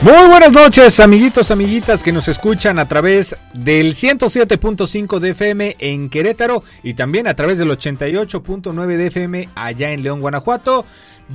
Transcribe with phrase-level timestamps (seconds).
[0.00, 6.08] Muy buenas noches, amiguitos, amiguitas que nos escuchan a través del 107.5 de FM en
[6.08, 10.86] Querétaro y también a través del 88.9 de FM allá en León, Guanajuato.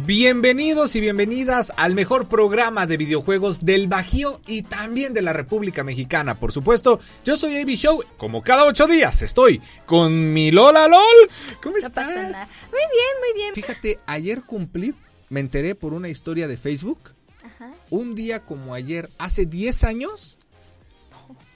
[0.06, 5.84] Bienvenidos y bienvenidas al mejor programa de videojuegos del Bajío y también de la República
[5.84, 7.02] Mexicana, por supuesto.
[7.26, 11.30] Yo soy AB Show, como cada ocho días estoy con mi Lola LOL.
[11.62, 12.08] ¿Cómo estás?
[12.08, 13.54] Muy bien, muy bien.
[13.54, 14.94] Fíjate, ayer cumplí,
[15.28, 17.12] me enteré por una historia de Facebook
[17.90, 20.38] un día como ayer, hace 10 años,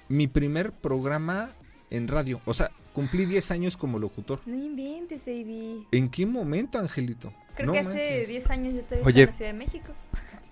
[0.08, 1.52] mi primer programa
[1.90, 2.42] en radio.
[2.46, 4.40] O sea, cumplí 10 años como locutor.
[4.46, 5.86] No inventes, Avi.
[5.92, 7.34] ¿En qué momento, Angelito?
[7.56, 9.94] Creo que hace 10 años yo todavía Oye, en la Ciudad de México.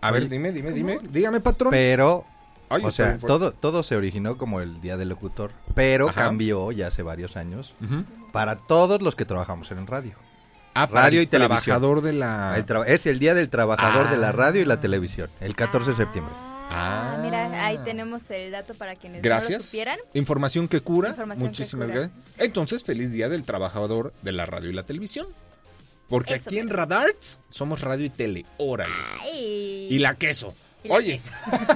[0.02, 1.00] A ver, dime, dime, dime.
[1.10, 1.72] Dígame, patrón.
[1.72, 2.26] Pero,
[2.70, 7.02] o sea, todo, todo se originó como el Día del Locutor, pero cambió ya hace
[7.02, 7.74] varios años
[8.32, 10.14] para todos los que trabajamos en el radio.
[10.78, 12.58] Ah, radio y trabajador de la...
[12.86, 16.34] es el día del trabajador de la radio y la televisión, el 14 de septiembre.
[16.70, 19.52] Ah, mira, ahí tenemos el dato para quienes gracias.
[19.52, 20.00] no lo supieran.
[20.14, 21.16] Información que cura.
[21.38, 22.12] Muchísimas gracias.
[22.38, 25.28] Entonces, feliz día del trabajador de la radio y la televisión.
[26.10, 28.46] Porque aquí en Radarts somos radio y tele.
[28.58, 28.94] Órale.
[29.34, 30.54] Y la queso.
[30.90, 31.20] Oye,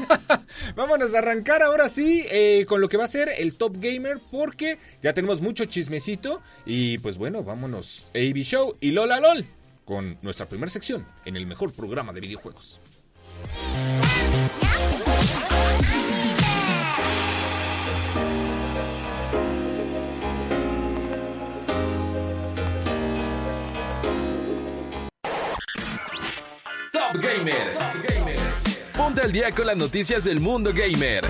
[0.75, 4.19] vámonos a arrancar ahora sí eh, con lo que va a ser el Top Gamer
[4.31, 9.45] porque ya tenemos mucho chismecito y pues bueno, vámonos AB Show y Lola LOL
[9.85, 12.80] con nuestra primera sección en el mejor programa de videojuegos.
[26.91, 27.73] Top Gamer.
[27.73, 27.89] Top Gamer.
[29.09, 31.23] Ponte al día con las noticias del mundo gamer.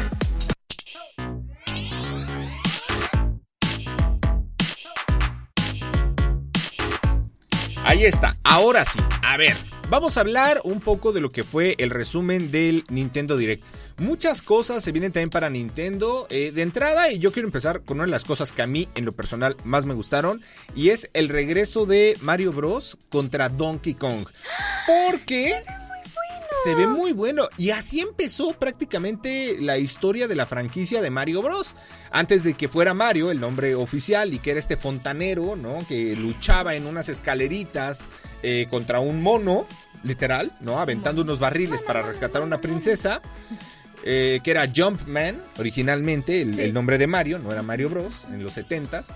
[7.85, 8.99] Ahí está, ahora sí.
[9.23, 9.55] A ver,
[9.89, 13.65] vamos a hablar un poco de lo que fue el resumen del Nintendo Direct.
[13.97, 17.95] Muchas cosas se vienen también para Nintendo eh, de entrada y yo quiero empezar con
[17.95, 20.41] una de las cosas que a mí en lo personal más me gustaron
[20.75, 24.27] y es el regreso de Mario Bros contra Donkey Kong.
[24.85, 25.63] Porque
[26.63, 27.49] se ve muy bueno.
[27.57, 31.75] Y así empezó prácticamente la historia de la franquicia de Mario Bros.
[32.11, 35.85] Antes de que fuera Mario, el nombre oficial, y que era este fontanero, ¿no?
[35.87, 38.07] Que luchaba en unas escaleritas
[38.43, 39.65] eh, contra un mono,
[40.03, 40.79] literal, ¿no?
[40.79, 43.21] Aventando unos barriles para rescatar a una princesa.
[44.05, 48.25] Eh, que era Jumpman, originalmente, el, el, nombre de Mario, no era Mario Bros.
[48.31, 49.13] en los 70s.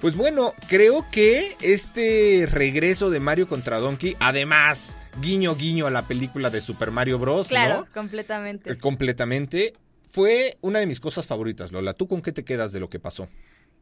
[0.00, 6.06] Pues bueno, creo que este regreso de Mario contra Donkey, además, guiño guiño a la
[6.06, 7.48] película de Super Mario Bros.
[7.48, 8.70] Claro, completamente.
[8.70, 9.74] Eh, completamente.
[10.08, 11.94] Fue una de mis cosas favoritas, Lola.
[11.94, 13.28] ¿Tú con qué te quedas de lo que pasó?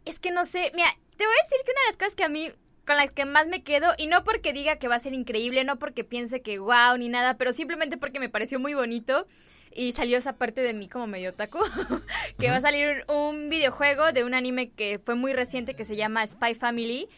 [0.07, 0.89] Es que no sé, mira,
[1.19, 2.51] te voy a decir que una de las cosas que a mí
[2.87, 5.65] con las que más me quedo, y no porque diga que va a ser increíble,
[5.65, 9.27] no porque piense que wow ni nada, pero simplemente porque me pareció muy bonito,
[9.77, 11.61] y salió esa parte de mí como medio taco,
[12.39, 15.97] que va a salir un videojuego de un anime que fue muy reciente que se
[15.97, 17.09] llama Spy Family.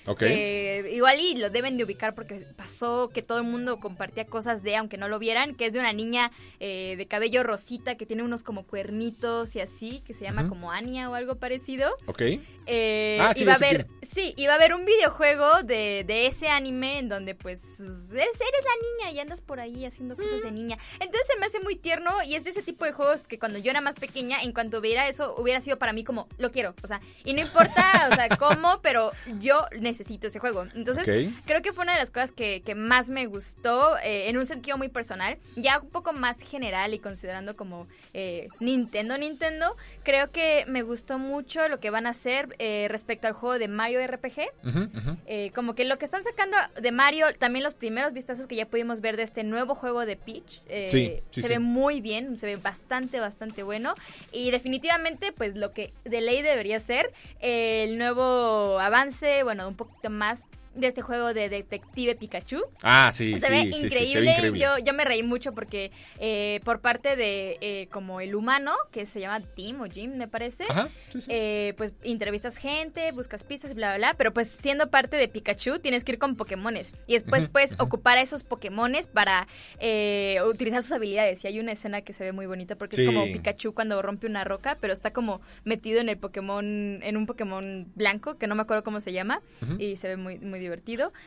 [0.90, 4.76] igual y lo deben de ubicar porque pasó que todo el mundo compartía cosas de,
[4.76, 8.22] aunque no lo vieran, que es de una niña eh, de cabello rosita que tiene
[8.22, 11.90] unos como cuernitos y así, que se llama como Anya o algo parecido.
[12.06, 12.22] Ok.
[12.70, 16.48] Eh, ah, sí, iba a haber, sí, iba a haber un videojuego de, de, ese
[16.48, 20.50] anime en donde pues eres, eres la niña y andas por ahí haciendo cosas de
[20.50, 20.76] niña.
[21.00, 23.70] Entonces se me hace muy tierno y es ese tipo de juegos que cuando yo
[23.70, 26.74] era más pequeña, en cuanto viera eso, hubiera sido para mí como, lo quiero.
[26.82, 30.66] O sea, y no importa, o sea, cómo, pero yo necesito ese juego.
[30.74, 34.36] Entonces, creo que fue una de las cosas que, que más me gustó eh, en
[34.36, 35.38] un sentido muy personal.
[35.56, 41.18] Ya un poco más general y considerando como eh, Nintendo, Nintendo, creo que me gustó
[41.18, 45.52] mucho lo que van a hacer eh, respecto al juego de Mario RPG.
[45.54, 49.00] como que lo que están sacando de Mario, también los primeros vistazos que ya pudimos
[49.00, 53.62] ver de este nuevo juego de Peach, se ve muy bien, se ve bastante, bastante
[53.62, 53.94] bueno.
[54.32, 60.10] Y definitivamente, pues lo que de ley debería ser el nuevo avance, bueno, un poquito
[60.10, 60.46] más
[60.78, 62.62] de este juego de Detective Pikachu.
[62.82, 64.36] Ah, sí, se sí, ve sí, increíble.
[64.36, 68.34] se ve Yo, yo me reí mucho porque eh, por parte de eh, como el
[68.34, 70.64] humano, que se llama Tim o Jim, me parece,
[71.28, 75.78] eh, pues entrevistas gente, buscas pistas, bla, bla, bla, pero pues siendo parte de Pikachu
[75.80, 79.46] tienes que ir con Pokémones y después puedes ocupar a esos Pokémones para
[80.46, 81.44] utilizar sus habilidades.
[81.44, 84.26] Y hay una escena que se ve muy bonita porque es como Pikachu cuando rompe
[84.26, 86.64] una roca, pero está como metido en el Pokémon,
[87.02, 89.42] en un Pokémon blanco, que no me acuerdo cómo se llama,
[89.78, 90.67] y se ve muy, muy divertido.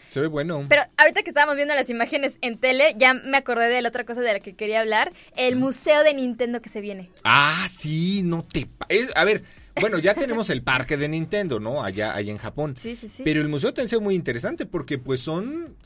[0.10, 0.66] Se ve bueno.
[0.70, 4.06] Pero ahorita que estábamos viendo las imágenes en tele, ya me acordé de la otra
[4.06, 7.10] cosa de la que quería hablar, el museo de Nintendo que se viene.
[7.24, 8.68] Ah, sí, no te...
[9.16, 9.44] a ver...
[9.80, 11.82] Bueno, ya tenemos el parque de Nintendo, ¿no?
[11.82, 12.76] Allá, allá en Japón.
[12.76, 13.24] Sí, sí, sí.
[13.24, 15.78] Pero el museo también es muy interesante porque pues son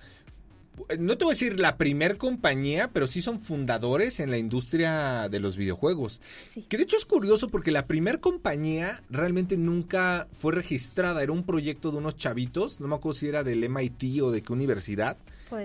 [1.00, 5.30] no te voy a decir la primer compañía, pero sí son fundadores en la industria
[5.30, 6.22] de los videojuegos.
[6.69, 11.24] Que de hecho es curioso porque la primer compañía realmente nunca fue registrada.
[11.24, 14.42] Era un proyecto de unos chavitos, no me acuerdo si era del MIT o de
[14.42, 15.18] qué universidad,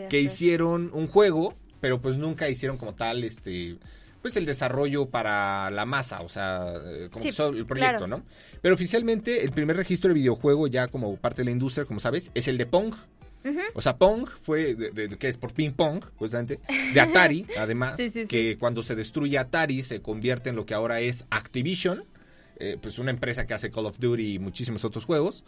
[0.09, 3.79] que hicieron un juego, pero pues nunca hicieron como tal este
[4.23, 7.25] pues el desarrollo para la masa, o sea, eh, como
[7.57, 8.23] el proyecto, ¿no?
[8.61, 12.31] Pero oficialmente el primer registro de videojuego ya como parte de la industria, como sabes,
[12.35, 12.95] es el de Pong.
[13.75, 16.61] O sea, Pong fue, de, que es por ping pong, justamente,
[16.93, 17.97] de Atari, además,
[18.29, 22.05] que cuando se destruye Atari se convierte en lo que ahora es Activision,
[22.59, 25.45] eh, pues una empresa que hace Call of Duty y muchísimos otros juegos.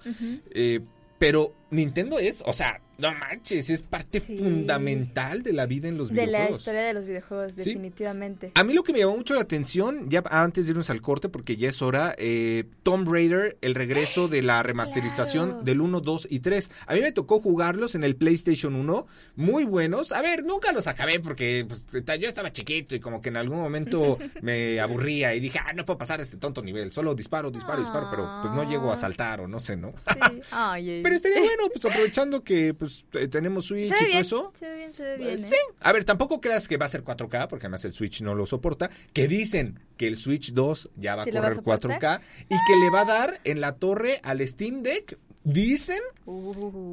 [0.51, 0.81] eh,
[1.19, 6.11] pero Nintendo es, o sea, no manches, es parte fundamental de la vida en los
[6.11, 6.41] videojuegos.
[6.41, 8.53] De la historia de los videojuegos, definitivamente.
[8.55, 11.31] A mí lo que me llamó mucho la atención, ya antes de irnos al corte,
[11.31, 16.29] porque ya es hora, eh, Tomb Raider, el regreso de la remasterización del 1, 2
[16.31, 16.71] y 3.
[16.87, 20.13] A mí me tocó jugarlos en el PlayStation 1, muy buenos.
[20.13, 21.87] A ver, nunca los acabé porque pues,
[22.21, 25.87] yo estaba chiquito y como que en algún momento me aburría y dije, ah, no
[25.87, 29.41] puedo pasar este tonto nivel, solo disparo, disparo, disparo, pero pues no llego a saltar
[29.41, 29.95] o no sé, ¿no?
[30.13, 30.43] Sí.
[31.03, 34.53] Pero estaría bueno, pues aprovechando que pues tenemos Switch y todo eso.
[34.59, 35.39] Se ve bien, se ve bien.
[35.39, 35.55] sí.
[35.55, 35.75] ¿eh?
[35.81, 38.47] A ver, tampoco creas que va a ser 4K, porque además el Switch no lo
[38.47, 38.91] soporta.
[39.13, 43.03] Que dicen que el Switch 2 ya va a correr 4K y que le va
[43.03, 46.01] a dar en la torre al Steam Deck, dicen,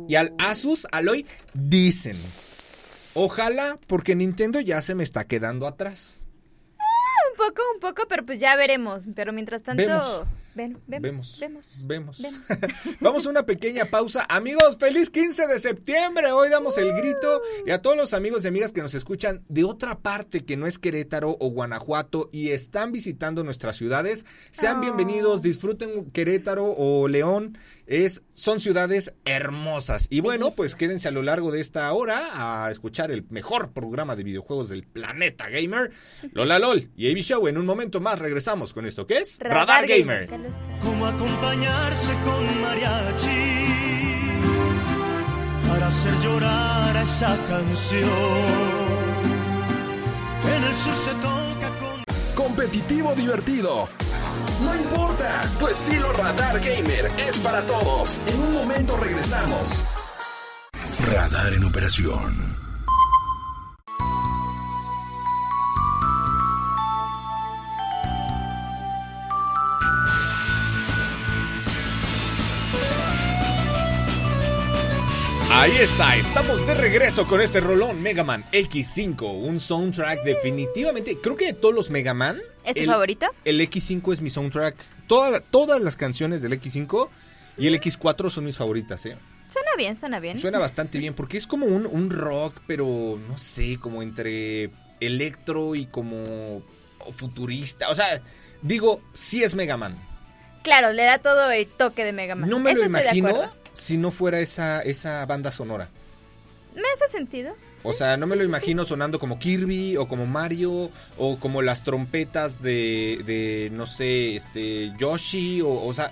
[0.07, 2.18] y al Asus Aloy, dicen.
[3.16, 6.21] Ojalá, porque Nintendo ya se me está quedando atrás.
[6.77, 6.83] Ah,
[7.31, 9.10] un poco, un poco, pero pues ya veremos.
[9.16, 10.24] Pero mientras tanto vemos,
[10.88, 11.38] vemos,
[11.88, 12.22] vemos,
[13.00, 14.26] Vamos a una pequeña pausa.
[14.28, 16.32] Amigos, feliz 15 de septiembre.
[16.34, 19.64] Hoy damos el grito y a todos los amigos y amigas que nos escuchan de
[19.64, 24.82] otra parte que no es Querétaro o Guanajuato y están visitando nuestras ciudades, sean ah.
[24.82, 27.58] bienvenidos, disfruten Querétaro o León.
[27.88, 30.08] Es, son ciudades hermosas.
[30.12, 34.16] Y bueno, pues quédense a lo largo de esta hora a escuchar el mejor programa
[34.16, 35.92] de videojuegos del planeta gamer,
[36.34, 37.48] Lola LOL y AB Show.
[37.48, 40.30] En un momento más regresamos con esto que es Radar, Gamer.
[40.81, 43.90] Como acompañarse con mariachi
[45.68, 48.10] para hacer llorar a esa canción.
[50.56, 52.04] En el sur se toca con.
[52.36, 53.88] Competitivo divertido.
[54.63, 58.22] No importa, tu estilo Radar Gamer es para todos.
[58.28, 59.69] En un momento regresamos.
[61.13, 62.69] Radar en operación.
[75.69, 81.36] Ahí está, estamos de regreso con este rolón Mega Man X5, un soundtrack definitivamente, creo
[81.36, 82.42] que de todos los Mega Man...
[82.63, 83.27] ¿Es tu favorito?
[83.45, 84.75] El X5 es mi soundtrack,
[85.06, 87.10] todas las canciones del X5
[87.60, 89.16] y el X4 son mis favoritas, ¿eh?
[89.45, 90.40] Suena bien, suena bien.
[90.40, 95.76] Suena bastante bien porque es como un, un rock, pero no sé, como entre electro
[95.76, 96.64] y como
[97.16, 98.23] futurista, o sea,
[98.64, 99.95] digo, sí es Mega Man.
[100.64, 102.49] Claro, le da todo el toque de Mega Man.
[102.49, 105.90] No me lo imagino si no fuera esa, esa banda sonora.
[106.76, 107.56] Me hace sentido.
[107.83, 111.83] O sea, no me lo imagino sonando como Kirby o como Mario o como las
[111.83, 116.11] trompetas de, de no sé, este, Yoshi o, o sea...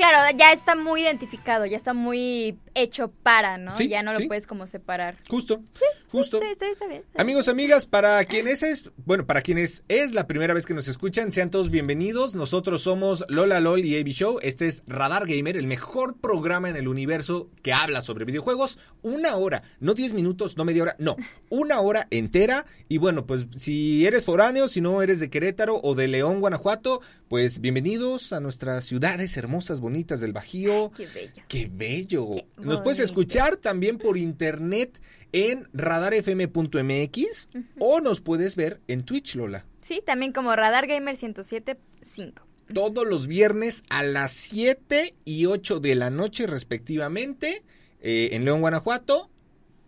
[0.00, 3.78] Claro, ya está muy identificado, ya está muy hecho para, ¿no?
[3.78, 5.18] ya no lo puedes como separar.
[5.28, 5.62] Justo.
[5.74, 6.38] Sí, justo.
[6.38, 10.64] Sí, está, bien, Amigos, amigas, para quienes es, bueno, para quienes es la primera vez
[10.64, 12.34] que nos escuchan, sean todos bienvenidos.
[12.34, 14.38] Nosotros somos Lola LOL y AB Show.
[14.40, 18.78] Este es Radar Gamer, el mejor programa en el universo que habla sobre videojuegos.
[19.02, 21.16] Una hora, no diez minutos, no media hora, no,
[21.50, 22.64] una hora entera.
[22.88, 27.02] Y bueno, pues si eres foráneo, si no eres de Querétaro o de León, Guanajuato,
[27.30, 30.90] pues bienvenidos a nuestras ciudades hermosas, bonitas del Bajío.
[30.96, 31.42] qué bello.
[31.46, 32.30] Qué bello.
[32.56, 39.64] Nos puedes escuchar también por internet en radarfm.mx o nos puedes ver en Twitch, Lola.
[39.80, 42.44] Sí, también como Radar Gamer 1075.
[42.74, 47.62] Todos los viernes a las 7 y 8 de la noche respectivamente
[48.00, 49.30] eh, en León, Guanajuato,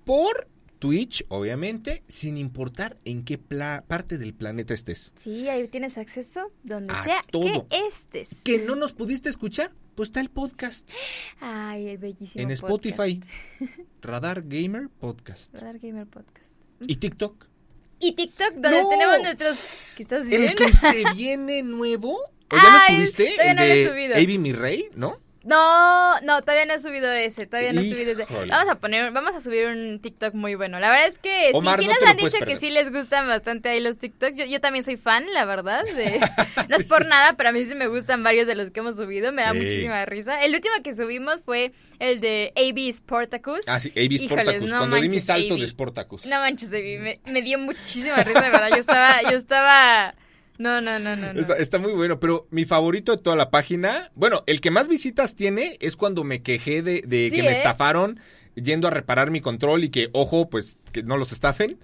[0.04, 0.46] por
[0.82, 5.12] Twitch, obviamente, sin importar en qué parte del planeta estés.
[5.14, 8.42] Sí, ahí tienes acceso donde sea que estés.
[8.42, 10.90] Que no nos pudiste escuchar, pues está el podcast.
[11.38, 13.20] Ay, el bellísimo En Spotify.
[14.02, 15.54] Radar Gamer Podcast.
[15.54, 16.58] Radar Gamer Podcast.
[16.80, 17.46] ¿Y TikTok?
[18.00, 19.92] Y TikTok, donde tenemos nuestros...
[19.96, 20.48] ¿Qué estás viendo?
[20.48, 22.18] El que se viene nuevo.
[22.50, 23.30] ¿O ya lo subiste?
[23.36, 24.14] Todavía no lo he subido.
[24.16, 25.20] Avi Mi Rey, ¿no?
[25.44, 28.26] No, no, todavía no he subido ese, todavía no he subido ese.
[28.48, 30.78] Vamos a poner, vamos a subir un TikTok muy bueno.
[30.78, 33.80] La verdad es que sí, sí nos han dicho que sí les gustan bastante ahí
[33.80, 34.36] los TikToks.
[34.36, 35.84] Yo, yo también soy fan, la verdad.
[35.84, 36.20] De,
[36.68, 38.96] no es por nada, pero a mí sí me gustan varios de los que hemos
[38.96, 39.32] subido.
[39.32, 40.42] Me da muchísima risa.
[40.44, 43.60] El último que subimos fue el de AB Sportacus.
[43.66, 44.70] Ah, sí, AB Sportacus.
[44.70, 46.26] cuando di mi salto de Sportacus.
[46.26, 48.70] No manches, AB, me, me dio muchísima risa, de verdad.
[48.70, 50.14] Yo estaba, yo estaba
[50.70, 51.54] no, no, no, no.
[51.56, 55.34] Está, muy bueno, pero mi favorito de toda la página, bueno, el que más visitas
[55.34, 57.52] tiene es cuando me quejé de, que me ¿eh?
[57.52, 58.20] estafaron
[58.54, 61.78] yendo a reparar mi control y que, ojo, pues que no los estafen.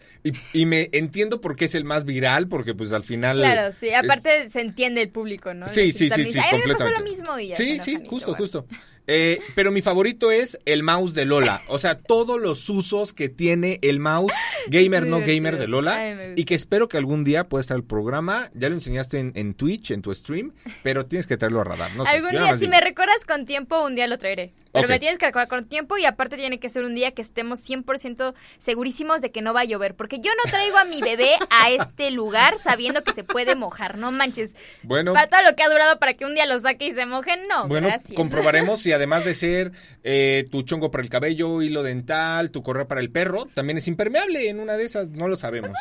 [0.53, 3.39] Y, me entiendo por qué es el más viral, porque pues al final...
[3.39, 5.69] Claro, sí, aparte se entiende el público, ¿no?
[5.69, 6.69] Sí, sí, sí, sí, completamente.
[6.69, 8.67] me pasó lo mismo y Sí, sí, justo, justo.
[9.11, 11.63] Eh, pero mi favorito es el mouse de Lola.
[11.69, 14.33] O sea, todos los usos que tiene el mouse
[14.69, 16.35] gamer, no gamer de Lola.
[16.37, 18.51] y que espero que algún día pueda estar el programa.
[18.55, 21.95] Ya lo enseñaste en, Twitch, en tu stream, pero tienes que traerlo a radar.
[21.97, 24.53] No algún día, si me recuerdas con tiempo, un día lo traeré.
[24.73, 27.23] Pero me tienes que recordar con tiempo y aparte tiene que ser un día que
[27.23, 29.95] estemos 100% segurísimos de que no va a llover.
[29.95, 33.99] Porque yo no traigo a mi bebé a este lugar sabiendo que se puede mojar.
[33.99, 34.55] No manches.
[34.83, 35.15] Bueno.
[35.15, 37.41] Para todo lo que ha durado para que un día lo saque y se mojen,
[37.49, 37.67] no.
[37.67, 39.73] Bueno, comprobaremos si además de ser
[40.05, 43.89] eh, tu chongo para el cabello, hilo dental, tu correa para el perro, también es
[43.89, 45.73] impermeable en una de esas, no lo sabemos.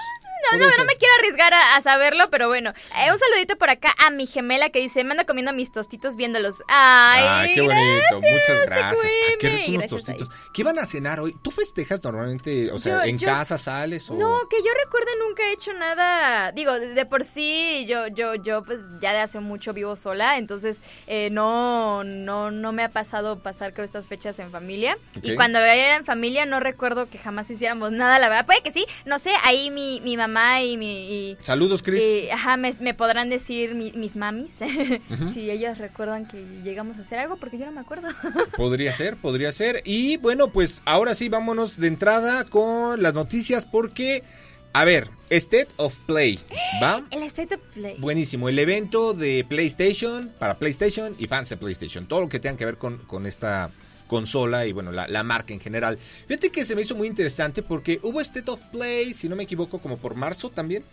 [0.54, 2.74] No, no, no me quiero arriesgar a, saberlo, pero bueno.
[2.98, 6.16] Eh, un saludito por acá a mi gemela que dice, me ando comiendo mis tostitos
[6.16, 6.64] viéndolos.
[6.68, 8.16] Ay, qué bonito.
[8.16, 9.14] Muchas gracias.
[9.40, 10.30] qué ricos tostitos.
[10.54, 11.36] ¿Qué van a cenar hoy?
[11.42, 14.16] ¿Tú festejas normalmente, o sea, en casa sales o...?
[14.16, 16.52] No, que yo recuerde nunca he hecho nada.
[16.52, 20.82] Digo, de, por sí, yo, yo, yo, pues ya de hace mucho vivo sola, entonces
[21.08, 24.98] eh, no, no, no me ha pasado pasar creo estas fechas en familia.
[25.22, 28.46] Y cuando era en familia no recuerdo que jamás hiciéramos nada, la verdad.
[28.46, 31.38] Puede que sí, no sé, ahí mi, mi mamá y mi...
[31.42, 32.02] Saludos, Chris.
[32.32, 34.60] ajá, me, podrán decir mis mamis
[35.34, 38.10] si ellas recuerdan que llegamos a hacer algo, porque yo no me acuerdo.
[38.58, 39.82] podría ser, podría ser.
[39.86, 44.24] Y bueno, pues ahora sí, vámonos de entrada con las noticias porque...
[44.74, 46.40] A ver, State of Play,
[46.84, 47.04] ¿va?
[47.12, 47.96] El State of Play.
[47.98, 52.08] Buenísimo, el evento de PlayStation, para PlayStation y fans de PlayStation.
[52.08, 53.72] Todo lo que tenga que ver con, con esta
[54.08, 55.98] consola y bueno, la, marca en general.
[55.98, 59.44] Fíjate que se me hizo muy interesante porque hubo State of Play, si no me
[59.44, 60.84] equivoco, como por marzo también.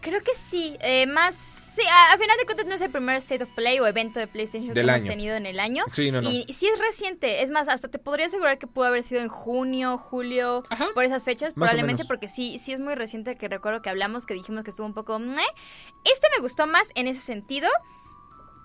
[0.00, 1.80] Creo que sí, eh, más, sí,
[2.12, 4.74] a, final de cuentas no es el primer State of Play o evento de PlayStation
[4.74, 5.86] que hemos tenido en el año.
[5.92, 6.30] Sí, no, no.
[6.30, 9.28] Y, sí es reciente, es más, hasta te podría asegurar que pudo haber sido en
[9.28, 13.88] junio, julio, por esas fechas, probablemente porque sí, sí es muy reciente que recuerdo que
[13.88, 15.16] hablamos, que dijimos que estuvo un poco...
[15.16, 17.70] Este me gustó más en ese sentido.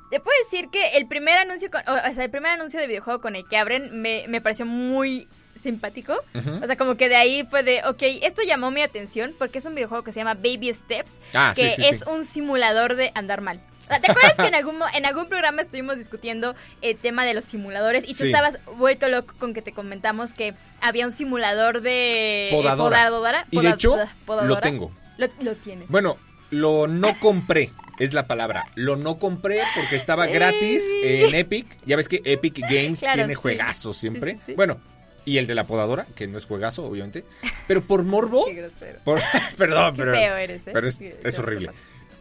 [0.09, 3.35] Te puedo decir que el primer anuncio, o sea, el primer anuncio de videojuego con
[3.35, 6.15] el que abren me, me pareció muy simpático.
[6.61, 9.65] O sea, como que de ahí fue de, ok, esto llamó mi atención porque es
[9.65, 13.61] un videojuego que se llama Baby Steps, ah, que es un simulador de andar mal.
[13.87, 18.03] ¿Te acuerdas que en algún, en algún programa estuvimos discutiendo el tema de los simuladores
[18.07, 23.47] y tú estabas vuelto loco con que te comentamos que había un simulador de podadora?
[23.49, 23.97] y de hecho,
[24.27, 24.91] lo tengo.
[25.17, 25.89] Lo, lo tienes.
[25.89, 26.17] Bueno,
[26.51, 28.67] lo no compré es la palabra.
[28.75, 31.77] Lo no compré porque estaba gratis en Epic.
[31.85, 34.37] Ya ves que Epic Games tiene juegazos siempre.
[34.55, 34.79] bueno,
[35.25, 37.23] y el de la podadora, que no es juegazo, obviamente.
[37.67, 38.45] Pero por morbo.
[38.45, 38.99] Qué grosero.
[39.57, 40.15] perdón, pero.
[40.15, 40.71] eres, ¿eh?
[40.73, 41.69] Pero es, horrible.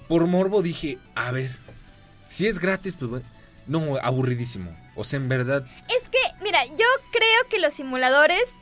[0.08, 1.50] Por morbo dije, a ver,
[2.28, 3.24] si es gratis, pues bueno.
[3.66, 4.76] No, aburridísimo.
[4.94, 5.66] O sea, en verdad.
[5.88, 8.56] Es que, mira, yo creo que los simuladores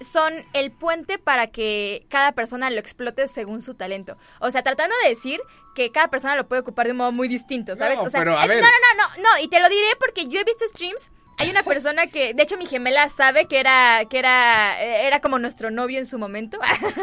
[0.00, 4.16] son el puente para que cada persona lo explote según su talento.
[4.40, 5.40] O sea, tratando de decir
[5.74, 7.98] que cada persona lo puede ocupar de un modo muy distinto, ¿sabes?
[7.98, 8.62] No, o sea, pero a ver.
[8.62, 11.64] No, no, no, no, y te lo diré porque yo he visto streams hay una
[11.64, 15.98] persona que, de hecho, mi gemela sabe que era, que era, era como nuestro novio
[15.98, 16.58] en su momento.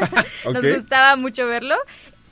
[0.45, 1.75] Nos gustaba mucho verlo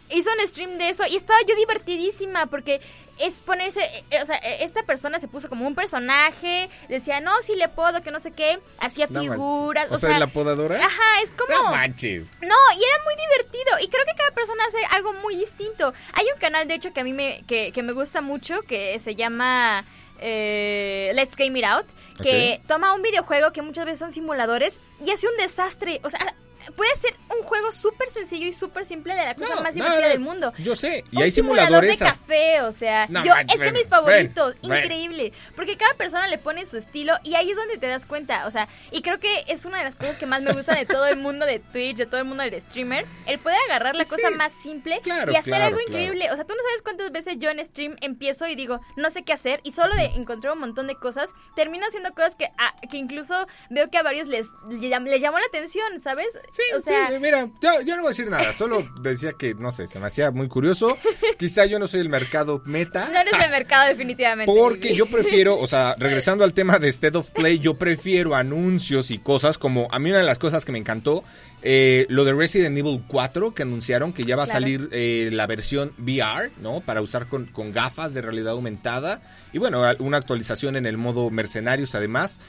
[0.10, 2.82] hizo un stream de eso y estaba yo divertidísima porque
[3.20, 3.82] es ponerse,
[4.12, 7.70] eh, o sea, e, esta persona se puso como un personaje, decía, no, si le
[7.70, 9.88] puedo, que no sé qué, hacía figuras.
[9.90, 10.78] O, sea, la podadora.
[10.78, 11.54] Ajá, es como...
[11.54, 12.32] No manches.
[12.42, 15.94] No, y era muy divertido y creo que cada persona hace algo muy distinto.
[16.14, 18.98] Hay un canal, de hecho, que a mí me, que, que me gusta mucho, que
[19.00, 19.86] se llama...
[20.20, 21.86] Eh, Let's Game It Out,
[22.24, 26.02] que toma un videojuego que muchas veces son simuladores y hace un desastre.
[26.04, 26.36] O sea,
[26.76, 30.20] puede ser un juego súper sencillo y súper simple de la cosa más divertida del
[30.20, 30.54] mundo.
[30.58, 35.34] Yo sé, y hay simuladores de café, o sea, yo es de mis favoritos, increíble,
[35.56, 38.52] porque cada persona le pone su estilo y ahí es donde te das cuenta, o
[38.52, 41.06] sea, y creo que es una de las cosas que más me gusta de todo
[41.06, 44.30] el mundo de Twitch, de todo el mundo del streamer, el poder agarrar la cosa
[44.32, 46.32] más simple y hacer algo increíble.
[46.32, 49.24] O sea, tú no sabes cuántas veces yo en stream empiezo y digo, no sé
[49.24, 52.76] qué hacer y solo de encontrar un montón de cosas, termino haciendo cosas que, ah,
[52.90, 56.28] que incluso veo que a varios les, les, llamó la atención, ¿sabes?
[56.58, 59.72] Sí, o sea, mira, yo, yo, no voy a decir nada, solo decía que, no
[59.72, 60.98] sé, se me hacía muy curioso.
[61.38, 63.10] Quizá yo no soy el mercado meta.
[63.14, 64.52] No eres el mercado definitivamente.
[64.52, 69.12] Porque yo prefiero, o sea, regresando al tema de State of Play, yo prefiero anuncios
[69.12, 71.24] y cosas como, a mí una de las cosas que me encantó,
[71.62, 75.46] eh, lo de Resident Evil 4, que anunciaron que ya va a salir eh, la
[75.46, 76.82] versión VR, ¿no?
[76.82, 79.22] Para usar con, con gafas de realidad aumentada.
[79.54, 82.40] Y bueno, una actualización en el modo mercenarios además.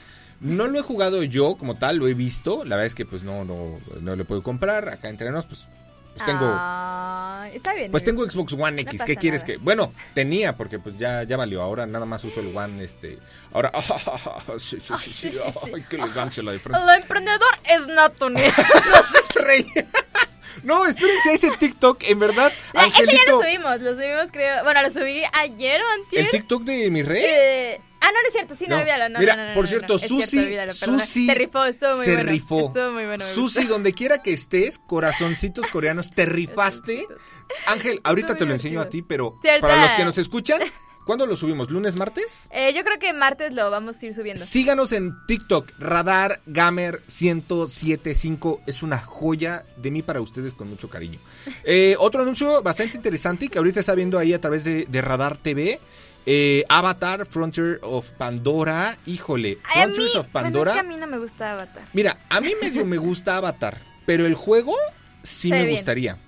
[0.41, 2.65] No lo he jugado yo como tal, lo he visto.
[2.65, 4.89] La verdad es que pues no, no, no lo puedo comprar.
[4.89, 5.67] Acá entre nos, pues,
[6.15, 6.47] pues tengo.
[7.53, 7.91] está bien.
[7.91, 9.03] Pues tengo Xbox One X.
[9.05, 9.57] ¿Qué quieres que.?
[9.57, 11.61] Bueno, tenía, porque pues ya, ya valió.
[11.61, 13.19] Ahora nada más uso el One, este.
[13.53, 13.73] Ahora.
[14.59, 15.41] sí, sí, sí, sí,
[15.75, 16.87] Ay, qué elegancia la diferencia.
[16.87, 18.39] Lo emprendedor es nato, no
[20.65, 22.53] No, espérense a ese TikTok, en verdad.
[22.75, 24.65] Ese ya lo subimos, lo subimos, creo.
[24.65, 26.25] Bueno, lo subí ayer o antier.
[26.25, 27.25] ¿El TikTok de mi rey?
[27.25, 28.81] Eh, Ah, no, no es cierto, sí, no, no.
[28.83, 29.09] olvídalo.
[29.11, 31.27] No, Mira, no, no, por cierto, Susi, Susi.
[31.27, 32.31] Se rifó, estuvo muy se bueno.
[32.31, 32.67] rifó.
[32.67, 33.23] Estuvo muy bueno.
[33.25, 37.07] Susi, donde quiera que estés, corazoncitos coreanos, te rifaste.
[37.67, 40.61] Ángel, ahorita te lo enseño a ti, pero para los que nos escuchan,
[41.09, 41.71] ¿Cuándo lo subimos?
[41.71, 42.51] ¿Lunes, martes?
[42.51, 44.45] Eh, yo creo que martes lo vamos a ir subiendo.
[44.45, 48.61] Síganos en TikTok, Radar Gamer 1075.
[48.67, 51.19] Es una joya de mí para ustedes con mucho cariño.
[51.65, 55.39] Eh, otro anuncio bastante interesante que ahorita está viendo ahí a través de, de Radar
[55.39, 55.81] TV.
[56.27, 58.99] Eh, Avatar, Frontier of Pandora.
[59.07, 60.73] Híjole, Frontiers of Pandora.
[60.73, 61.89] es que a mí no me gusta Avatar.
[61.93, 64.75] Mira, a mí medio me gusta Avatar, pero el juego
[65.23, 66.19] sí me gustaría.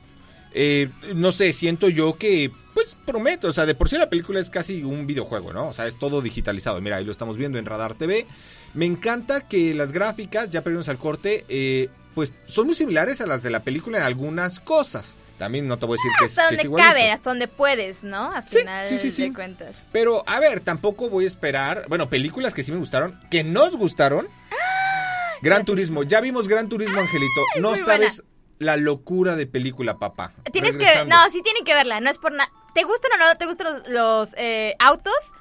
[0.53, 4.41] Eh, no sé, siento yo que, pues prometo, o sea, de por sí la película
[4.41, 5.69] es casi un videojuego, ¿no?
[5.69, 6.81] O sea, es todo digitalizado.
[6.81, 8.27] Mira, ahí lo estamos viendo en Radar TV.
[8.75, 11.89] Me encanta que las gráficas, ya perdimos al corte, eh,
[12.21, 15.17] pues son muy similares a las de la película en algunas cosas.
[15.39, 18.31] También no te voy a decir que es, hasta donde cabe, hasta donde puedes, ¿no?
[18.31, 19.79] A final sí, sí, sí, de cuentas.
[19.91, 21.87] Pero, a ver, tampoco voy a esperar.
[21.89, 24.29] Bueno, películas que sí me gustaron, que nos gustaron.
[25.41, 26.03] Gran Turismo.
[26.03, 27.41] Ya vimos Gran Turismo, Angelito.
[27.59, 28.23] No sabes
[28.59, 30.35] la locura de película, papá.
[30.53, 31.07] Tienes que.
[31.07, 32.01] No, sí tienen que verla.
[32.01, 32.53] No es por nada.
[32.75, 35.33] ¿Te gustan o no te gustan los, los eh, autos?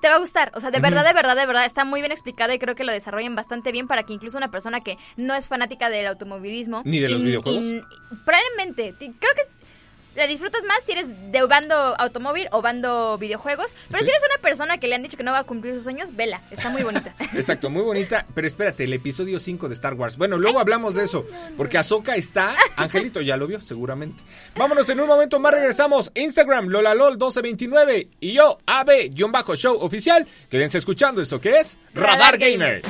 [0.00, 0.50] Te va a gustar.
[0.54, 2.84] O sea, de verdad, de verdad, de verdad, está muy bien explicada y creo que
[2.84, 6.82] lo desarrollan bastante bien para que incluso una persona que no es fanática del automovilismo.
[6.84, 7.64] Ni de los videojuegos.
[8.24, 8.94] probablemente.
[8.98, 9.59] Creo que
[10.14, 13.74] la disfrutas más si eres de bando automóvil o bando videojuegos.
[13.90, 15.84] Pero si eres una persona que le han dicho que no va a cumplir sus
[15.84, 16.42] sueños, vela.
[16.50, 17.14] Está muy bonita.
[17.34, 18.26] Exacto, muy bonita.
[18.34, 20.16] Pero espérate, el episodio 5 de Star Wars.
[20.16, 21.26] Bueno, luego hablamos de eso.
[21.56, 22.54] Porque Ahsoka está.
[22.76, 24.22] Angelito ya lo vio, seguramente.
[24.56, 25.52] Vámonos en un momento más.
[25.52, 26.10] Regresamos.
[26.14, 28.08] Instagram, LolaLol1229.
[28.20, 30.26] Y yo, AB-Show oficial.
[30.48, 32.82] Quédense escuchando esto que es Radar Gamer.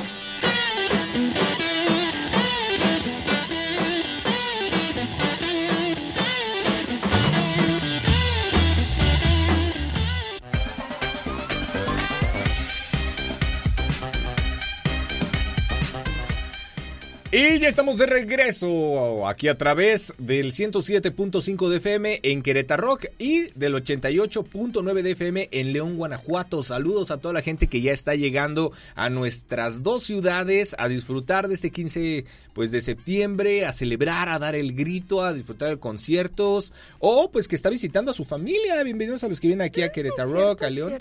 [17.33, 23.05] Y ya estamos de regreso aquí a través del 107.5 de FM en Querétaro Rock
[23.19, 26.61] y del 88.9 de FM en León, Guanajuato.
[26.61, 31.47] Saludos a toda la gente que ya está llegando a nuestras dos ciudades a disfrutar
[31.47, 35.77] de este 15 pues de septiembre, a celebrar, a dar el grito, a disfrutar de
[35.77, 38.83] conciertos o pues que está visitando a su familia.
[38.83, 40.97] Bienvenidos a los que vienen aquí a Querétaro Rock, a León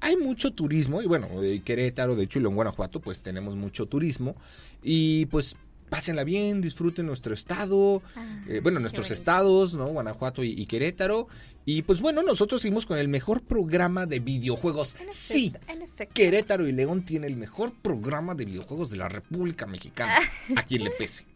[0.00, 1.28] hay mucho turismo y bueno,
[1.64, 4.36] Querétaro, de hecho, y León, Guanajuato, pues tenemos mucho turismo
[4.82, 5.56] y pues
[5.94, 9.86] pásenla bien, disfruten nuestro estado, ah, eh, bueno, nuestros estados, ¿no?
[9.86, 11.28] Guanajuato y, Querétaro.
[11.64, 14.96] Y pues bueno, nosotros seguimos con el mejor programa de videojuegos.
[15.10, 15.54] sí,
[16.12, 20.18] Querétaro y León tiene el mejor programa de videojuegos de la República Mexicana.
[20.56, 21.26] a quien le pese.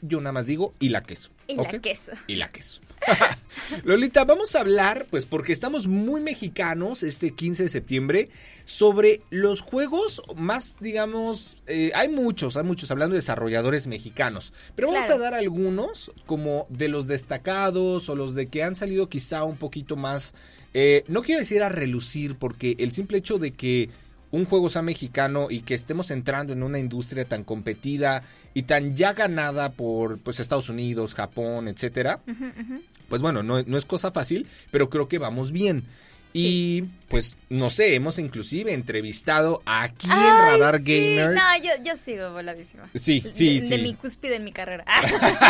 [0.00, 1.30] Yo nada más digo, y la queso.
[1.52, 2.12] Y la queso.
[2.26, 2.80] Y la queso.
[3.84, 8.28] Lolita, vamos a hablar, pues porque estamos muy mexicanos este 15 de septiembre,
[8.64, 14.88] sobre los juegos más, digamos, eh, hay muchos, hay muchos hablando de desarrolladores mexicanos, pero
[14.88, 19.44] vamos a dar algunos como de los destacados o los de que han salido quizá
[19.44, 20.34] un poquito más,
[20.74, 23.90] eh, no quiero decir a relucir, porque el simple hecho de que
[24.32, 28.96] un juego sea mexicano y que estemos entrando en una industria tan competida y tan
[28.96, 32.20] ya ganada por pues Estados Unidos, Japón, etcétera,
[33.08, 35.84] pues bueno, no, no, es cosa fácil, pero creo que vamos bien.
[36.32, 41.32] Y pues, no sé, hemos inclusive entrevistado aquí en Radar Gamer.
[41.32, 42.88] No, yo, yo sigo voladísima.
[42.94, 43.76] Sí, sí, de, sí.
[43.76, 44.84] De mi cúspide en mi carrera.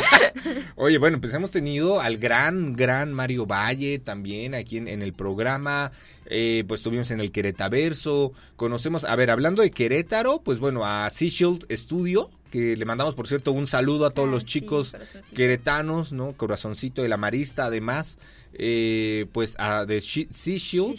[0.75, 5.93] Oye, bueno, pues hemos tenido al gran, gran Mario Valle también aquí en, el programa.
[6.27, 8.33] Eh, pues tuvimos en el Queretaverso.
[8.57, 13.15] Conocemos, a ver, hablando de Querétaro, pues bueno, a Sea Shield Studio, que le mandamos,
[13.15, 14.95] por cierto, un saludo a todos los chicos
[15.35, 16.33] queretanos, ¿no?
[16.33, 18.19] Corazoncito de la Marista, además
[18.55, 20.97] eh, pues a de Sea Shield.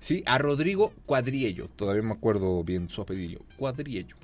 [0.00, 1.68] Sí, a Rodrigo Cuadriello.
[1.76, 3.42] Todavía me acuerdo bien su apellido.
[3.56, 4.16] Cuadriello.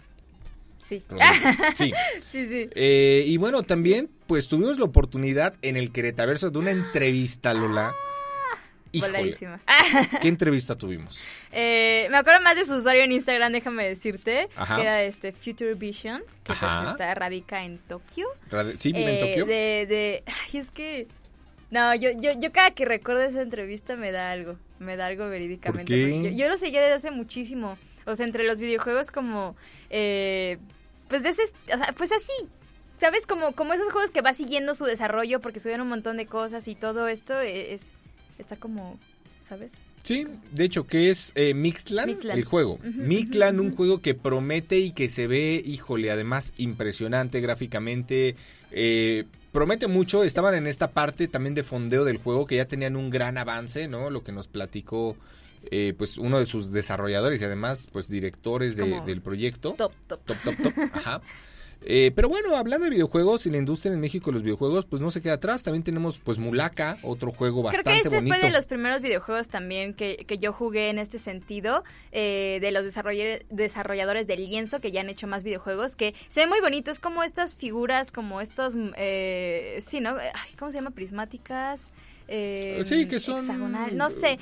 [0.78, 1.02] Sí.
[1.74, 1.92] Sí.
[2.30, 2.68] sí, sí.
[2.74, 7.94] Eh, y bueno, también pues tuvimos la oportunidad en el Queretaverso de una entrevista, Lola.
[8.92, 9.34] Híjole,
[10.20, 11.20] ¿Qué entrevista tuvimos?
[11.52, 15.74] Eh, me acuerdo más de su usuario en Instagram, déjame decirte, que era este Future
[15.74, 18.26] Vision, que pues está radica en Tokio.
[18.78, 19.46] sí, vive en eh, Tokio.
[19.46, 21.06] De, de, ay, es que
[21.70, 25.28] no, yo, yo, yo cada que recuerdo esa entrevista me da algo, me da algo
[25.28, 26.34] verídicamente.
[26.34, 27.78] Yo, lo seguía desde hace muchísimo.
[28.06, 29.54] O sea, entre los videojuegos como,
[29.90, 30.58] eh,
[31.08, 32.48] pues de ese, o sea, pues así,
[32.98, 33.26] ¿sabes?
[33.26, 36.66] Como, como esos juegos que va siguiendo su desarrollo porque subieron un montón de cosas
[36.66, 37.92] y todo esto e, es,
[38.38, 38.98] está como,
[39.40, 39.74] ¿sabes?
[40.02, 42.78] Sí, de hecho, que es eh, Mictlan, el juego.
[42.82, 48.34] Mictlan, un juego que promete y que se ve, híjole, además impresionante gráficamente.
[48.72, 50.24] Eh, promete mucho.
[50.24, 53.88] Estaban en esta parte también de fondeo del juego que ya tenían un gran avance,
[53.88, 54.10] ¿no?
[54.10, 55.16] Lo que nos platicó
[55.70, 59.74] eh, pues uno de sus desarrolladores y además pues directores del proyecto.
[59.76, 60.20] Top, top.
[60.24, 60.72] Top, top, top.
[60.94, 61.20] Ajá.
[61.82, 65.10] Eh, pero bueno, hablando de videojuegos y la industria en México los videojuegos, pues no
[65.10, 65.62] se queda atrás.
[65.62, 68.10] También tenemos pues Mulaka, otro juego bastante bonito.
[68.10, 71.18] Creo que ese fue de los primeros videojuegos también que, que yo jugué en este
[71.18, 76.40] sentido, eh, de los desarrolladores del lienzo que ya han hecho más videojuegos, que se
[76.40, 76.90] ve muy bonito.
[76.90, 80.16] Es como estas figuras, como estos, eh, sí, ¿no?
[80.58, 80.90] ¿Cómo se llama?
[80.90, 81.90] Prismáticas.
[82.32, 84.38] Eh, sí, que son hexagonal, no sé,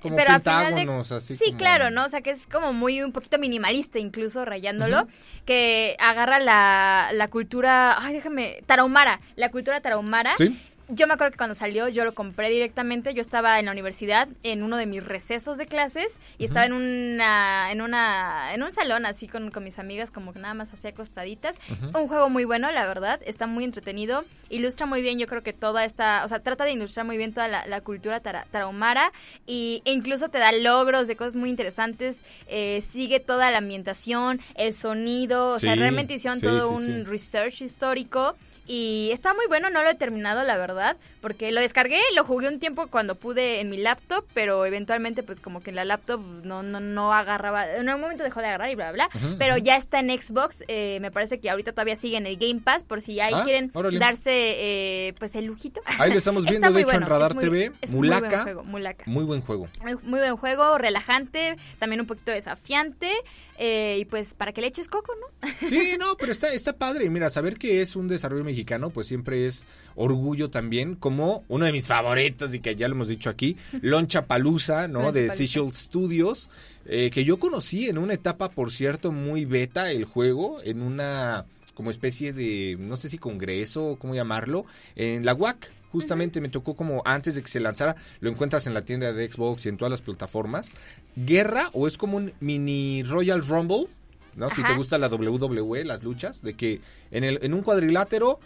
[0.00, 3.38] como pero pentágonos, así sí, claro, no, o sea que es como muy un poquito
[3.38, 5.06] minimalista incluso rayándolo,
[5.44, 10.34] que agarra la, la cultura, ay, déjame, tarahumara, la cultura tarahumara.
[10.38, 10.58] ¿Sí?
[10.88, 13.14] Yo me acuerdo que cuando salió yo lo compré directamente.
[13.14, 16.72] Yo estaba en la universidad en uno de mis recesos de clases y estaba en
[16.72, 20.72] una en una en un salón así con, con mis amigas como que nada más
[20.72, 21.58] hacía acostaditas.
[21.94, 25.52] Un juego muy bueno, la verdad, está muy entretenido, ilustra muy bien, yo creo que
[25.52, 29.12] toda esta, o sea, trata de ilustrar muy bien toda la, cultura tarahumara
[29.46, 34.40] y, e incluso te da logros de cosas muy interesantes, eh, sigue toda la ambientación,
[34.54, 38.36] el sonido, o sea, realmente hicieron todo un research histórico
[38.68, 42.48] y está muy bueno, no lo he terminado, la verdad, porque lo descargué, lo jugué
[42.48, 46.20] un tiempo cuando pude en mi laptop, pero eventualmente pues como que en la laptop
[46.44, 49.76] no no no agarraba, en un momento dejó de agarrar y bla bla, pero ya
[49.76, 53.00] está en Xbox, eh, me parece que ahorita todavía sigue en el Game Pass por
[53.00, 55.80] si ahí ah, quieren darse eh, pues el lujito.
[55.98, 57.96] Ahí lo estamos viendo de hecho en Radar TV, Mulaka.
[57.96, 58.64] Muy buen juego.
[59.06, 59.68] Muy buen juego.
[60.02, 63.10] Muy, buen juego, relajante, también un poquito desafiante
[63.58, 65.48] eh, y pues para que le eches coco, ¿no?
[65.66, 69.46] Sí, no, pero está está padre, mira, saber que es un desarrollo mexicano pues siempre
[69.46, 73.56] es orgullo también como uno de mis favoritos y que ya lo hemos dicho aquí,
[73.82, 75.12] Loncha Palusa, ¿no?
[75.12, 76.50] de Seashell Studios,
[76.86, 81.44] eh, que yo conocí en una etapa, por cierto, muy beta el juego, en una
[81.74, 85.70] como especie de, no sé si congreso o cómo llamarlo, en la UAC.
[85.92, 89.30] Justamente me tocó como antes de que se lanzara, lo encuentras en la tienda de
[89.30, 90.72] Xbox y en todas las plataformas.
[91.16, 93.86] Guerra o es como un mini Royal Rumble,
[94.34, 94.50] ¿no?
[94.50, 98.38] Si te gusta la WWE, las luchas, de que en, el, en un cuadrilátero,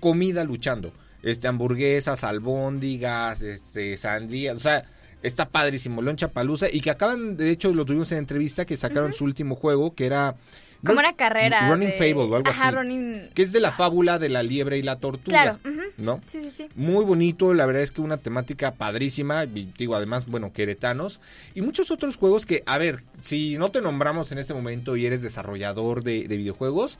[0.00, 0.92] comida luchando
[1.24, 4.84] este, hamburguesas, albóndigas, este, sandías, o sea,
[5.22, 9.14] está padrísimo, Loncha Palusa, y que acaban, de hecho, lo tuvimos en entrevista, que sacaron
[9.14, 10.36] su último juego, que era...
[10.84, 11.66] Como una carrera.
[11.70, 13.30] Running Fable o algo así.
[13.32, 15.58] Que es de la fábula de la liebre y la tortuga.
[15.58, 15.58] Claro.
[15.96, 16.20] ¿No?
[16.26, 16.68] Sí, sí, sí.
[16.74, 19.44] Muy bonito, la verdad es que una temática padrísima.
[19.44, 21.22] Y digo, además, bueno, queretanos.
[21.54, 25.06] Y muchos otros juegos que, a ver, si no te nombramos en este momento y
[25.06, 26.98] eres desarrollador de, de videojuegos,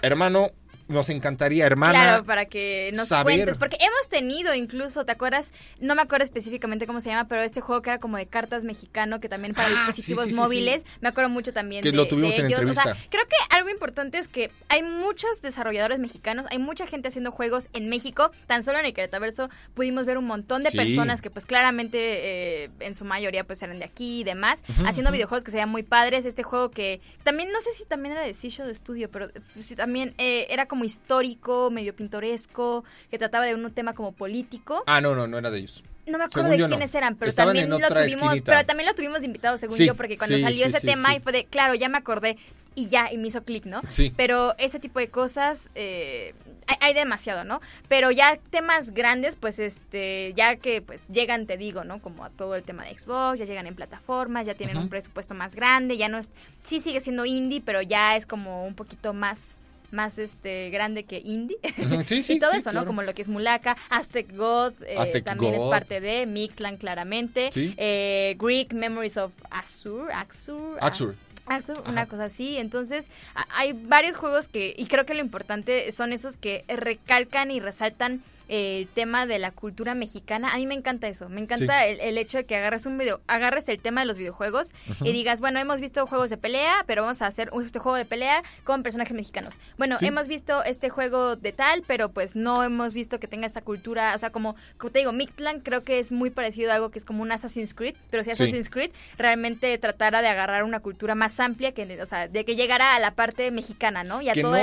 [0.00, 0.52] hermano,
[0.88, 1.92] nos encantaría, hermana.
[1.92, 3.58] Claro, para que nos cuentes.
[3.58, 5.52] Porque hemos tenido incluso, ¿te acuerdas?
[5.80, 8.64] No me acuerdo específicamente cómo se llama, pero este juego que era como de cartas
[8.64, 10.84] mexicano, que también para ah, dispositivos móviles.
[11.00, 12.64] Me acuerdo mucho también que lo tuvimos en ellos.
[12.64, 17.08] O sea, creo que algo importante es que hay muchos desarrolladores mexicanos, hay mucha gente
[17.08, 18.30] haciendo juegos en México.
[18.46, 22.70] Tan solo en el Queretaverso pudimos ver un montón de personas que, pues claramente, eh,
[22.80, 25.82] en su mayoría, pues eran de aquí y demás, haciendo videojuegos que se veían muy
[25.82, 26.26] padres.
[26.26, 29.76] Este juego que también, no sé si también era de Sisho de estudio, pero sí,
[29.76, 34.82] también eh, era como como histórico, medio pintoresco, que trataba de un tema como político.
[34.88, 35.84] Ah, no, no, no era de ellos.
[36.04, 39.60] No me acuerdo de quiénes eran, pero también lo tuvimos, pero también lo tuvimos invitados,
[39.60, 42.36] según yo, porque cuando salió ese tema y fue de, claro, ya me acordé
[42.74, 43.82] y ya, y me hizo clic, ¿no?
[43.88, 44.12] Sí.
[44.16, 46.34] Pero ese tipo de cosas, eh,
[46.80, 47.60] hay, demasiado, ¿no?
[47.86, 52.02] Pero ya temas grandes, pues este, ya que pues llegan, te digo, ¿no?
[52.02, 55.34] Como a todo el tema de Xbox, ya llegan en plataformas, ya tienen un presupuesto
[55.34, 56.32] más grande, ya no es,
[56.64, 59.60] sí sigue siendo indie, pero ya es como un poquito más
[59.94, 61.56] más este grande que indie
[62.28, 62.84] y todo eso, ¿no?
[62.84, 68.36] Como lo que es Mulaka, Aztec God eh, también es parte de Mictlan claramente, eh,
[68.38, 71.14] Greek Memories of Azur, Axur, Axur.
[71.46, 72.56] Axur, una cosa así.
[72.56, 73.10] Entonces,
[73.54, 78.22] hay varios juegos que, y creo que lo importante son esos que recalcan y resaltan
[78.48, 80.52] el tema de la cultura mexicana.
[80.52, 81.28] A mí me encanta eso.
[81.28, 84.72] Me encanta el, hecho de que agarres un video, agarres el tema de los videojuegos
[85.02, 88.04] y digas, bueno, hemos visto juegos de pelea, pero vamos a hacer este juego de
[88.04, 89.58] pelea con personajes mexicanos.
[89.78, 93.62] Bueno, hemos visto este juego de tal, pero pues no hemos visto que tenga esta
[93.62, 94.14] cultura.
[94.14, 96.98] O sea, como, como te digo, Mictlan creo que es muy parecido a algo que
[96.98, 101.14] es como un Assassin's Creed, pero si Assassin's Creed realmente tratara de agarrar una cultura
[101.14, 104.22] más amplia, que, o sea, de que llegara a la parte mexicana, ¿no?
[104.22, 104.56] Y a todo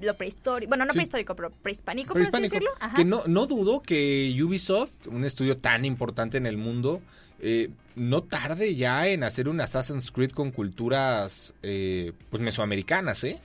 [0.00, 0.68] lo prehistórico.
[0.68, 2.70] Bueno, no prehistórico, pero prehispánico, por así decirlo.
[2.78, 7.00] Ajá no, dudo que Ubisoft, un estudio tan importante en el mundo,
[7.40, 13.40] eh, no tarde ya en hacer un Assassin's Creed con culturas eh, pues mesoamericanas, ¿eh?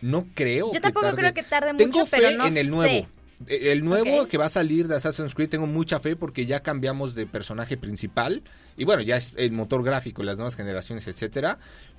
[0.00, 0.72] No creo.
[0.72, 3.08] Yo tampoco creo que tarde mucho, Tengo fe en el nuevo.
[3.46, 6.60] Eh, el nuevo que va a salir de Assassin's Creed tengo mucha fe porque ya
[6.60, 8.42] cambiamos de personaje principal
[8.76, 11.58] y bueno, ya es el motor gráfico, las nuevas generaciones, etcétera.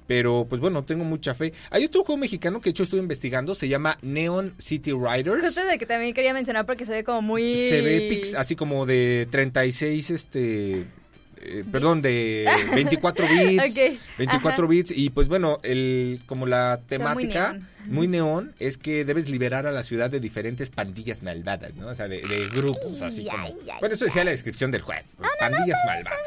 [0.10, 1.54] Pero pues bueno, tengo mucha fe.
[1.70, 5.44] Hay otro juego mexicano que de hecho estuve investigando, se llama Neon City Riders.
[5.44, 8.88] Justo de que también quería mencionar porque se ve como muy Se ve así como
[8.88, 10.88] de 36 este
[11.42, 13.76] eh, perdón, de 24 bits,
[14.18, 18.54] 24 bits y pues bueno, el como la temática muy neón.
[18.60, 21.88] es que debes liberar a la ciudad de diferentes pandillas malvadas, ¿no?
[21.88, 22.22] O sea, de,
[22.54, 23.48] grupos así como.
[23.80, 25.02] bueno, eso decía la descripción del juego,
[25.40, 26.20] pandillas malvadas.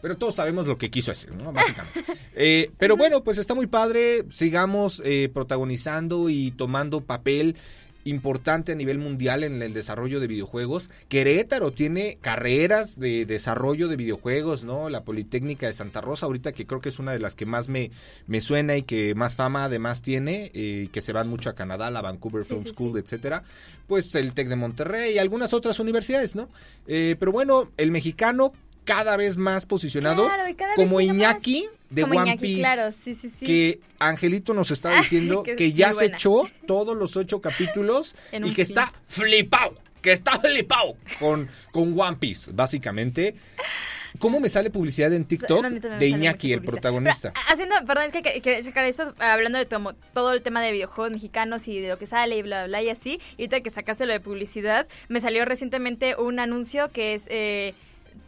[0.00, 1.52] Pero todos sabemos lo que quiso hacer, ¿no?
[1.52, 2.04] Básicamente.
[2.36, 7.54] Eh, pero bueno, pues está muy padre, sigamos eh, protagonizando y tomando papel
[8.04, 10.90] importante a nivel mundial en el desarrollo de videojuegos.
[11.08, 14.90] Querétaro tiene carreras de desarrollo de videojuegos, ¿no?
[14.90, 17.68] La Politécnica de Santa Rosa, ahorita que creo que es una de las que más
[17.68, 17.90] me,
[18.26, 21.90] me suena y que más fama además tiene, eh, que se van mucho a Canadá,
[21.90, 23.42] la Vancouver Film School, etcétera.
[23.86, 26.48] Pues el TEC de Monterrey y algunas otras universidades, ¿no?
[26.86, 28.52] Eh, pero bueno, el mexicano
[28.84, 30.28] cada vez más posicionado
[30.76, 32.60] como Iñaki de One Piece.
[32.60, 33.46] Claro, sí, sí, sí.
[33.46, 38.62] Que Angelito nos está diciendo que, ya se echó todos los ocho capítulos y que
[38.62, 43.34] está flipado, que está flipado con, con One Piece, básicamente.
[44.18, 47.32] ¿Cómo me sale publicidad en TikTok de Iñaki, el protagonista?
[47.48, 51.66] haciendo, perdón, es que, que, que hablando de todo, todo, el tema de videojuegos mexicanos
[51.66, 53.20] y de lo que sale y bla, bla, bla y así.
[53.36, 57.74] Y ahorita que sacaste lo de publicidad, me salió recientemente un anuncio que es eh,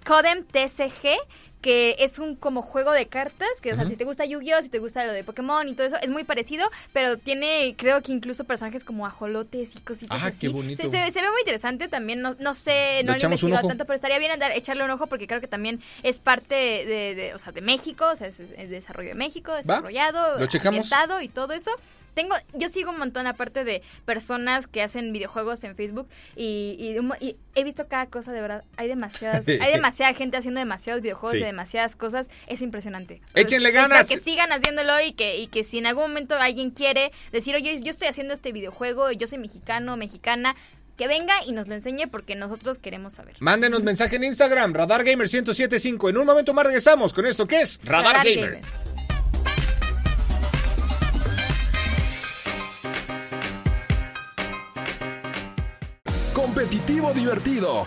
[0.06, 1.18] Codem TCG
[1.66, 4.68] que es un como juego de cartas, que o sea, si te gusta Yu-Gi-Oh, si
[4.68, 8.12] te gusta lo de Pokémon y todo eso, es muy parecido, pero tiene, creo que
[8.12, 10.46] incluso personajes como ajolotes y cositas ah, así.
[10.46, 10.88] Qué bonito.
[10.88, 14.20] Se, ve muy interesante también, no, no sé, no lo he investigado tanto, pero estaría
[14.20, 17.62] bien andar, echarle un ojo porque creo que también es parte de, o sea, de
[17.62, 21.72] México, o sea, es, desarrollo de México, desarrollado, ambientado y todo eso
[22.16, 26.96] tengo, yo sigo un montón aparte de personas que hacen videojuegos en Facebook y,
[27.54, 28.64] he visto cada cosa de verdad.
[28.76, 32.28] Hay demasiadas, hay demasiada gente haciendo demasiados videojuegos de demasiadas cosas.
[32.46, 33.22] Es impresionante.
[33.34, 34.06] Échenle ganas.
[34.06, 37.80] Que sigan haciéndolo y que, y que si en algún momento alguien quiere decir, oye,
[37.80, 40.54] yo estoy haciendo este videojuego, yo soy mexicano, mexicana,
[40.96, 43.36] que venga y nos lo enseñe porque nosotros queremos saber.
[43.40, 46.10] Mándenos mensaje en Instagram, Radar Gamer 1075.
[46.10, 48.60] En un momento más regresamos con esto que es Radar, Gamer.
[56.34, 57.86] competitivo divertido.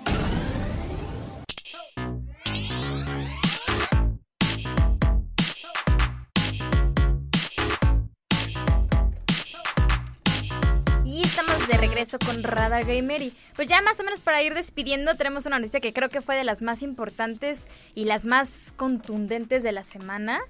[12.11, 13.21] Eso con Radar Gamer.
[13.21, 16.21] Y pues ya más o menos para ir despidiendo, tenemos una noticia que creo que
[16.21, 20.41] fue de las más importantes y las más contundentes de la semana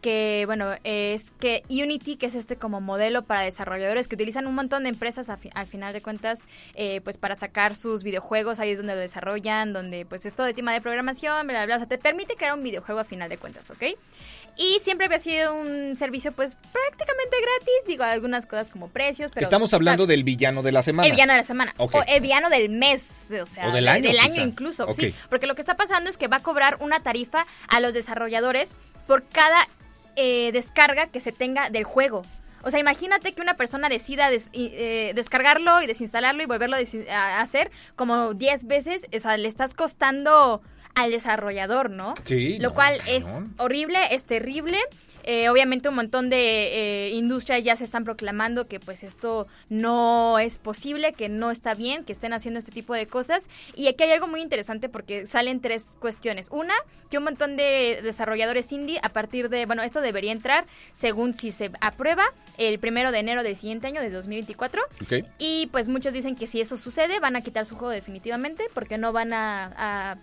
[0.00, 4.54] que, bueno, es que Unity, que es este como modelo para desarrolladores que utilizan un
[4.54, 8.78] montón de empresas al final de cuentas, eh, pues para sacar sus videojuegos, ahí es
[8.78, 11.78] donde lo desarrollan, donde pues es todo el tema de programación, bla, bla, bla, o
[11.78, 13.82] sea, te permite crear un videojuego a final de cuentas, ¿ok?
[14.56, 19.44] Y siempre había sido un servicio pues prácticamente gratis, digo, algunas cosas como precios, pero...
[19.44, 21.06] Estamos hablando del villano de la semana.
[21.06, 21.74] El villano de la semana.
[21.78, 24.08] O el villano del mes, o sea, del año.
[24.08, 25.14] Del año incluso, sí.
[25.28, 28.74] Porque lo que está pasando es que va a cobrar una tarifa a los desarrolladores
[29.06, 29.68] por cada
[30.16, 32.22] eh, descarga que se tenga del juego.
[32.62, 36.76] O sea, imagínate que una persona decida eh, descargarlo y desinstalarlo y volverlo
[37.10, 40.60] a hacer como 10 veces, o sea, le estás costando
[40.94, 42.14] al desarrollador, ¿no?
[42.24, 42.58] Sí.
[42.58, 44.78] Lo cual es horrible, es terrible.
[45.30, 50.38] Eh, obviamente un montón de eh, industrias ya se están proclamando que pues esto no
[50.38, 53.50] es posible, que no está bien, que estén haciendo este tipo de cosas.
[53.74, 56.48] Y aquí hay algo muy interesante porque salen tres cuestiones.
[56.50, 56.72] Una,
[57.10, 61.52] que un montón de desarrolladores indie a partir de, bueno, esto debería entrar según si
[61.52, 62.24] se aprueba
[62.56, 64.80] el primero de enero del siguiente año, de 2024.
[65.38, 68.96] Y pues muchos dicen que si eso sucede van a quitar su juego definitivamente porque
[68.96, 70.16] no van a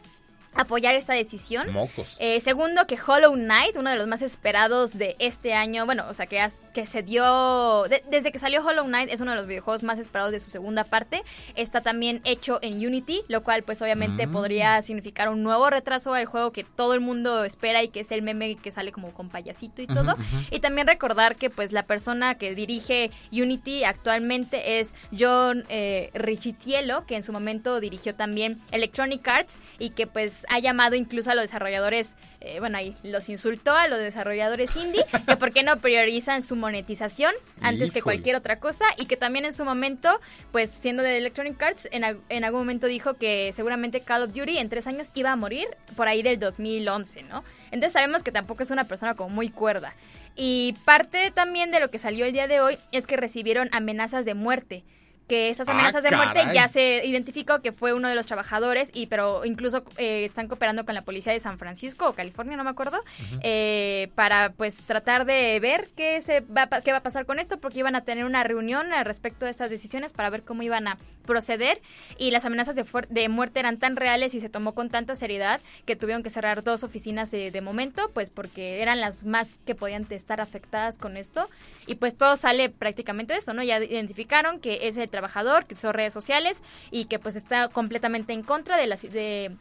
[0.56, 1.72] apoyar esta decisión.
[1.72, 2.16] Mocos.
[2.20, 6.14] Eh, segundo, que Hollow Knight, uno de los más esperados de este año, bueno, o
[6.14, 9.84] sea, que, que se dio, desde que salió Hollow Knight es uno de los videojuegos
[9.84, 11.24] más esperados de su segunda parte,
[11.56, 14.32] está también hecho en Unity, lo cual pues obviamente mm.
[14.32, 18.12] podría significar un nuevo retraso al juego que todo el mundo espera y que es
[18.12, 20.16] el meme que sale como con payasito y todo.
[20.52, 27.06] Y también recordar que pues la persona que dirige Unity actualmente es John eh, Richitielo,
[27.06, 31.36] que en su momento dirigió también Electronic Arts y que pues ha llamado incluso a
[31.36, 35.80] los desarrolladores, eh, bueno, ahí los insultó a los desarrolladores indie, que por qué no
[35.80, 40.20] priorizan su monetización antes que cualquier otra cosa y que también en su momento,
[40.52, 44.58] pues siendo de Electronic Arts, en, en algún momento dijo que seguramente Call of Duty
[44.58, 47.44] en tres años iba a morir por ahí del 2011, ¿no?
[47.72, 49.94] Entonces sabemos que tampoco es una persona como muy cuerda.
[50.36, 54.26] Y parte también de lo que salió el día de hoy es que recibieron amenazas
[54.26, 54.84] de muerte
[55.28, 58.92] que estas ah, amenazas de muerte ya se identificó que fue uno de los trabajadores
[58.94, 62.64] y pero incluso eh, están cooperando con la policía de San Francisco o California no
[62.64, 63.00] me acuerdo
[63.42, 67.58] eh, para pues tratar de ver qué se va qué va a pasar con esto
[67.58, 70.88] porque iban a tener una reunión al respecto de estas decisiones para ver cómo iban
[70.88, 71.82] a proceder.
[72.18, 75.60] Y las amenazas de, de muerte eran tan reales y se tomó con tanta seriedad
[75.86, 79.76] que tuvieron que cerrar dos oficinas de, de momento pues porque eran las más que
[79.76, 81.50] podían estar afectadas con esto.
[81.88, 85.76] Y pues todo sale prácticamente de eso no ya identificaron que es el trabajador, que
[85.76, 89.56] son redes sociales y que pues está completamente en contra de, las, de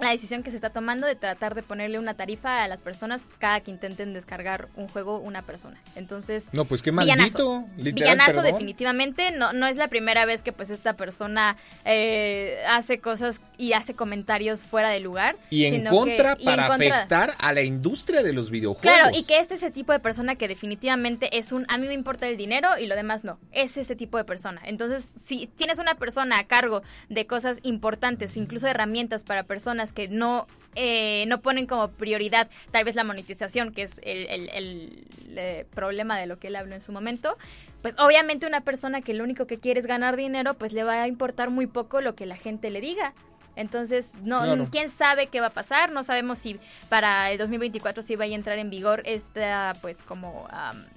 [0.00, 3.24] la decisión que se está tomando de tratar de ponerle una tarifa a las personas
[3.38, 5.80] cada que intenten descargar un juego una persona.
[5.94, 10.70] Entonces, no, pues qué maldito, villanazo, definitivamente, no no es la primera vez que pues
[10.70, 16.66] esta persona eh, hace cosas y hace comentarios fuera de lugar y en contra para
[16.66, 18.82] afectar a la industria de los videojuegos.
[18.82, 21.86] Claro, y que este es el tipo de persona que definitivamente es un a mí
[21.86, 23.38] me importa el dinero y lo demás no.
[23.52, 24.60] Es ese tipo de persona.
[24.64, 30.06] Entonces, si tienes una persona a cargo de cosas importantes, incluso herramientas para personas que
[30.06, 35.66] no, eh, no ponen como prioridad tal vez la monetización, que es el, el, eh,
[35.74, 37.36] problema de lo que él habló en su momento,
[37.82, 41.02] pues obviamente una persona que lo único que quiere es ganar dinero, pues le va
[41.02, 43.14] a importar muy poco lo que la gente le diga.
[43.56, 48.16] Entonces, no, quién sabe qué va a pasar, no sabemos si para el 2024 sí
[48.16, 50.48] va a entrar en vigor esta, pues como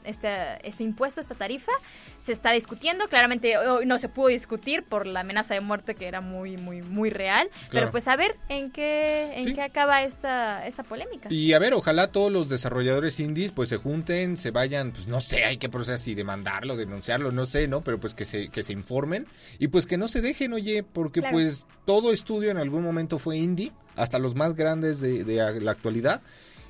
[0.04, 0.30] este,
[0.68, 1.72] este impuesto, esta tarifa.
[2.18, 6.08] Se está discutiendo, claramente hoy no se pudo discutir por la amenaza de muerte que
[6.08, 7.50] era muy, muy, muy real.
[7.72, 11.32] Pero pues a ver en qué, en qué acaba esta, esta polémica.
[11.32, 15.20] Y a ver, ojalá todos los desarrolladores indies pues se junten, se vayan, pues no
[15.20, 17.82] sé, hay que proceder si demandarlo, denunciarlo, no sé, ¿no?
[17.82, 19.28] Pero pues que se, que se informen
[19.60, 23.38] y pues que no se dejen, oye, porque pues todo estudio en algún momento fue
[23.38, 25.24] indie, hasta los más grandes de,
[25.62, 26.22] la actualidad.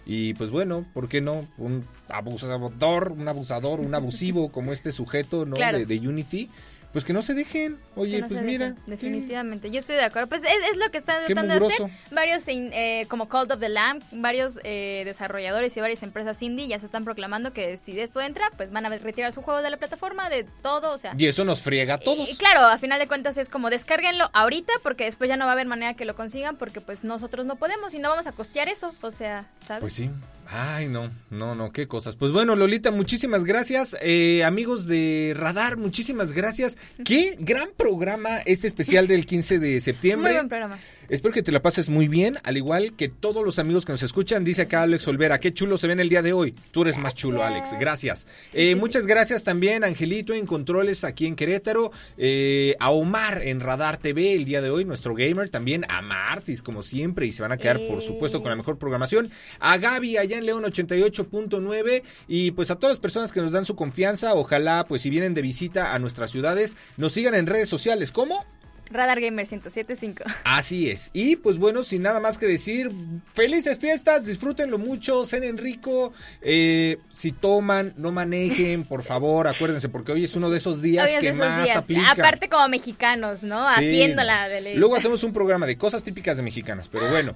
[0.06, 1.48] Y pues bueno, ¿por qué no?
[1.58, 5.56] Un abusador, un abusador, un abusivo como este sujeto, ¿no?
[5.56, 6.50] de, Unity
[6.96, 7.78] pues que no se dejen.
[7.98, 8.74] Oye, pues mira.
[8.86, 10.30] definitivamente, yo estoy de acuerdo.
[10.30, 11.90] Pues es, lo que están tratando de hacer.
[12.10, 16.80] Varios, eh, como Cult of the Lamb, varios eh, desarrolladores y varias empresas indie ya
[16.80, 19.76] se están proclamando que si esto entra, pues van a retirar su juego de la
[19.76, 21.14] plataforma, de todo, o sea.
[21.18, 22.30] Y eso nos friega a todos.
[22.30, 25.52] Y, claro, a final de cuentas es como descárguenlo ahorita porque después ya no va
[25.52, 28.32] a haber manera que lo consigan porque pues nosotros no podemos y no vamos a
[28.32, 29.82] costear eso, o sea, ¿sabes?
[29.82, 30.10] Pues sí.
[30.48, 32.16] Ay, no, no, no, qué cosas.
[32.16, 33.96] Pues bueno, Lolita, muchísimas gracias.
[34.02, 36.78] Eh, amigos de Radar, muchísimas gracias.
[37.04, 40.32] Qué gran programa este especial del 15 de septiembre.
[40.32, 40.80] Muy buen programa.
[41.10, 44.04] Espero que te la pases muy bien, al igual que todos los amigos que nos
[44.04, 44.44] escuchan.
[44.44, 46.56] Dice acá Alex Olvera, qué chulo se ven el día de hoy.
[46.72, 47.72] Tú eres más chulo, Alex.
[47.80, 48.28] Gracias.
[48.54, 51.92] Eh, muchas gracias también, Angelito, en Controles aquí en Querétaro.
[52.18, 55.50] Eh, a Omar en Radar TV el día de hoy, nuestro gamer.
[55.50, 58.78] También a Martis, como siempre, y se van a quedar, por supuesto, con la mejor
[58.78, 59.30] programación.
[59.60, 62.04] A Gaby allá en León 88.9.
[62.28, 65.34] Y pues a todas las personas que nos dan su confianza, ojalá, pues si vienen
[65.34, 68.12] de visita a nuestras ciudades, nos sigan en redes sociales.
[68.12, 68.44] ¿Cómo?
[68.92, 70.24] Radar Gamer 1075.
[70.44, 71.10] Así es.
[71.14, 72.92] Y pues bueno, sin nada más que decir,
[73.34, 76.14] felices fiestas, disfrútenlo mucho, cenen rico.
[76.42, 81.10] Eh, si toman, no manejen, por favor, acuérdense, porque hoy es uno de esos días
[81.20, 82.12] que más aplica.
[82.12, 83.68] Aparte como mexicanos, ¿no?
[83.68, 87.36] Haciéndola de Luego hacemos un programa de cosas típicas de mexicanos, pero bueno.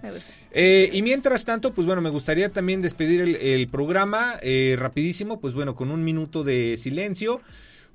[0.51, 5.53] Eh, y mientras tanto, pues bueno, me gustaría también despedir el, programa eh, rapidísimo, pues
[5.53, 7.41] bueno, con un minuto de silencio.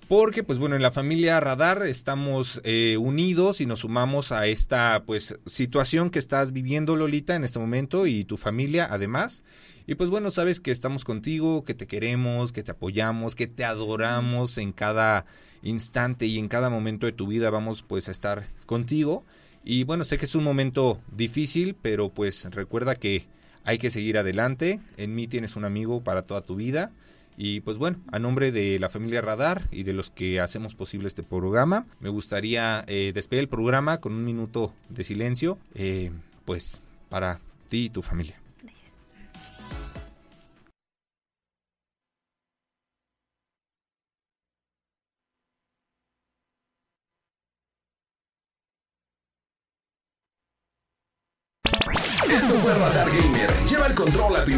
[0.09, 5.05] Porque, pues bueno, en la familia Radar estamos eh, unidos y nos sumamos a esta,
[5.07, 9.45] pues, situación que estás viviendo, Lolita, en este momento y tu familia, además.
[9.87, 13.65] Y pues bueno, sabes que estamos contigo, que te queremos, que te apoyamos, que te
[13.65, 15.27] adoramos en cada
[15.63, 19.25] instante y en cada momento de tu vida vamos pues a estar contigo.
[19.63, 23.27] Y bueno, sé que es un momento difícil, pero pues recuerda que
[23.65, 24.81] hay que seguir adelante.
[24.97, 26.93] En mí tienes un amigo para toda tu vida.
[27.37, 31.09] Y pues bueno, a nombre de la familia Radar y de los que hacemos posible
[31.09, 36.13] este programa, me gustaría eh, despedir el programa con un minuto de silencio, eh,
[36.45, 38.44] pues para ti y tu familia.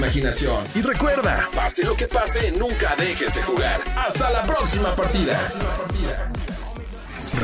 [0.06, 0.64] Imaginación.
[0.74, 3.80] Y recuerda, pase lo que pase, nunca dejes de jugar.
[3.96, 5.36] Hasta la próxima partida.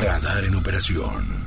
[0.01, 1.42] Radar en operación.